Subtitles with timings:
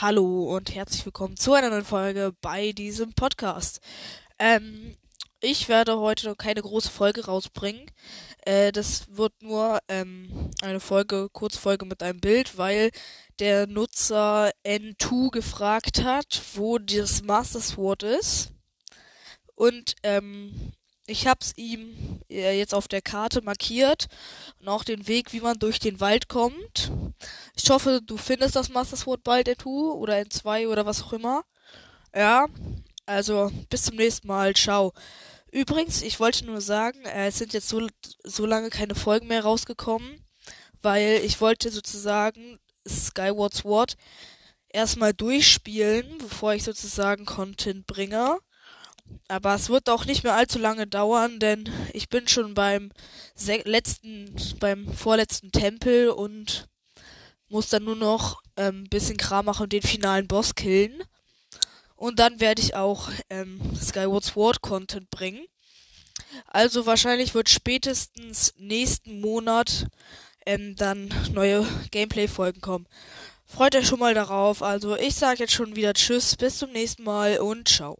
[0.00, 3.80] Hallo und herzlich willkommen zu einer neuen Folge bei diesem Podcast.
[4.38, 4.96] Ähm,
[5.40, 7.90] ich werde heute keine große Folge rausbringen.
[8.42, 12.92] Äh, das wird nur ähm, eine Folge, Kurzfolge mit einem Bild, weil
[13.40, 18.52] der Nutzer N2 gefragt hat, wo das Master Sword ist.
[19.56, 20.74] Und ähm,
[21.08, 24.08] ich hab's ihm äh, jetzt auf der Karte markiert
[24.60, 26.92] und auch den Weg, wie man durch den Wald kommt.
[27.56, 31.02] Ich hoffe, du findest das Master Sword bald in 2 oder in 2 oder was
[31.02, 31.44] auch immer.
[32.14, 32.46] Ja,
[33.06, 34.54] also bis zum nächsten Mal.
[34.54, 34.92] Ciao.
[35.50, 37.86] Übrigens, ich wollte nur sagen, äh, es sind jetzt so,
[38.22, 40.22] so lange keine Folgen mehr rausgekommen,
[40.82, 43.96] weil ich wollte sozusagen Skyward Sword
[44.68, 48.38] erstmal durchspielen, bevor ich sozusagen Content bringe.
[49.28, 52.90] Aber es wird auch nicht mehr allzu lange dauern, denn ich bin schon beim
[53.64, 56.66] letzten, beim vorletzten Tempel und
[57.48, 61.02] muss dann nur noch ein ähm, bisschen Kram machen und den finalen Boss killen.
[61.94, 65.44] Und dann werde ich auch ähm, Skyward Sword Content bringen.
[66.46, 69.86] Also wahrscheinlich wird spätestens nächsten Monat
[70.46, 72.86] ähm, dann neue Gameplay-Folgen kommen.
[73.44, 74.62] Freut euch schon mal darauf.
[74.62, 77.98] Also ich sage jetzt schon wieder Tschüss, bis zum nächsten Mal und ciao.